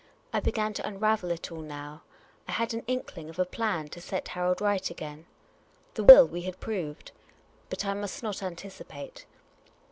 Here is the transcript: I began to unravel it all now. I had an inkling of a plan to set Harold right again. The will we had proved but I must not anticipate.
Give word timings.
I 0.33 0.39
began 0.39 0.73
to 0.73 0.87
unravel 0.87 1.29
it 1.29 1.51
all 1.51 1.61
now. 1.61 2.01
I 2.47 2.53
had 2.53 2.73
an 2.73 2.81
inkling 2.87 3.29
of 3.29 3.37
a 3.37 3.45
plan 3.45 3.87
to 3.89 4.01
set 4.01 4.29
Harold 4.29 4.59
right 4.59 4.89
again. 4.89 5.27
The 5.93 6.03
will 6.03 6.27
we 6.27 6.41
had 6.41 6.59
proved 6.59 7.11
but 7.69 7.85
I 7.85 7.93
must 7.93 8.23
not 8.23 8.41
anticipate. 8.41 9.27